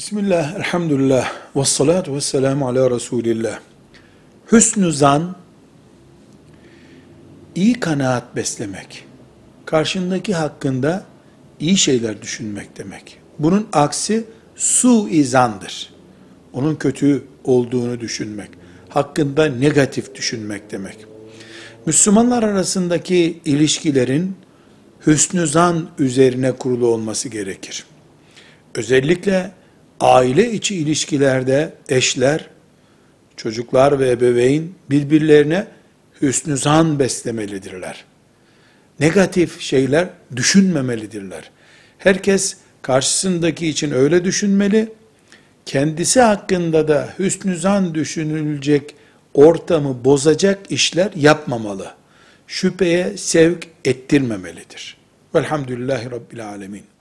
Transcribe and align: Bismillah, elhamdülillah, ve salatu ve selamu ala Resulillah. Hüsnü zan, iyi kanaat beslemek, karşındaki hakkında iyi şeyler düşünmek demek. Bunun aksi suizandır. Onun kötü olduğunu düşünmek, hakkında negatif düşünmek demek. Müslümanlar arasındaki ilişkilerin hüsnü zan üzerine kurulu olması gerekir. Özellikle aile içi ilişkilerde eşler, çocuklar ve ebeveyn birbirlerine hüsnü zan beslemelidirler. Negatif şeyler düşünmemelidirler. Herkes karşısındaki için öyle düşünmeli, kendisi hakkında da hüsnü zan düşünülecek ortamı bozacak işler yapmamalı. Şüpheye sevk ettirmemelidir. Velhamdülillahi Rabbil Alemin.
Bismillah, 0.00 0.54
elhamdülillah, 0.54 1.32
ve 1.56 1.64
salatu 1.64 2.14
ve 2.14 2.20
selamu 2.20 2.68
ala 2.68 2.90
Resulillah. 2.90 3.58
Hüsnü 4.52 4.92
zan, 4.92 5.36
iyi 7.54 7.80
kanaat 7.80 8.36
beslemek, 8.36 9.04
karşındaki 9.66 10.34
hakkında 10.34 11.04
iyi 11.60 11.76
şeyler 11.76 12.22
düşünmek 12.22 12.78
demek. 12.78 13.18
Bunun 13.38 13.68
aksi 13.72 14.24
suizandır. 14.56 15.92
Onun 16.52 16.74
kötü 16.74 17.24
olduğunu 17.44 18.00
düşünmek, 18.00 18.50
hakkında 18.88 19.46
negatif 19.46 20.14
düşünmek 20.14 20.70
demek. 20.70 20.96
Müslümanlar 21.86 22.42
arasındaki 22.42 23.40
ilişkilerin 23.44 24.36
hüsnü 25.06 25.46
zan 25.46 25.88
üzerine 25.98 26.52
kurulu 26.52 26.86
olması 26.86 27.28
gerekir. 27.28 27.84
Özellikle 28.74 29.59
aile 30.00 30.52
içi 30.52 30.76
ilişkilerde 30.76 31.72
eşler, 31.88 32.46
çocuklar 33.36 33.98
ve 33.98 34.10
ebeveyn 34.10 34.68
birbirlerine 34.90 35.66
hüsnü 36.22 36.56
zan 36.56 36.98
beslemelidirler. 36.98 38.04
Negatif 39.00 39.60
şeyler 39.60 40.08
düşünmemelidirler. 40.36 41.50
Herkes 41.98 42.56
karşısındaki 42.82 43.66
için 43.66 43.90
öyle 43.90 44.24
düşünmeli, 44.24 44.92
kendisi 45.66 46.20
hakkında 46.20 46.88
da 46.88 47.08
hüsnü 47.18 47.56
zan 47.56 47.94
düşünülecek 47.94 48.94
ortamı 49.34 50.04
bozacak 50.04 50.58
işler 50.70 51.10
yapmamalı. 51.16 51.94
Şüpheye 52.46 53.16
sevk 53.16 53.68
ettirmemelidir. 53.84 54.96
Velhamdülillahi 55.34 56.10
Rabbil 56.10 56.48
Alemin. 56.48 56.99